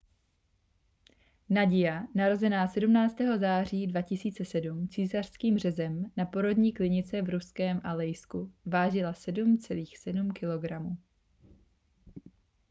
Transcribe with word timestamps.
nadia 1.49 2.03
narozená 2.15 2.67
17. 2.67 3.17
září 3.37 3.87
2007 3.87 4.87
císařským 4.87 5.57
řezem 5.57 6.11
na 6.17 6.25
porodní 6.25 6.73
klinice 6.73 7.21
v 7.21 7.29
ruském 7.29 7.81
alejsku 7.83 8.53
vážila 8.65 9.11
7,7 9.11 10.31
kg 10.33 10.97